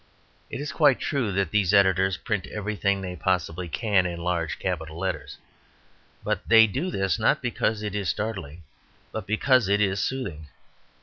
It 0.49 0.59
is 0.59 0.71
quite 0.71 0.99
true 0.99 1.31
that 1.33 1.51
these 1.51 1.75
editors 1.75 2.17
print 2.17 2.47
everything 2.47 3.01
they 3.01 3.15
possibly 3.15 3.69
can 3.69 4.07
in 4.07 4.19
large 4.19 4.57
capital 4.57 4.97
letters. 4.97 5.37
But 6.23 6.41
they 6.49 6.65
do 6.65 6.89
this, 6.89 7.19
not 7.19 7.39
because 7.39 7.83
it 7.83 7.93
is 7.93 8.09
startling, 8.09 8.63
but 9.11 9.27
because 9.27 9.67
it 9.69 9.79
is 9.79 9.99
soothing. 10.01 10.47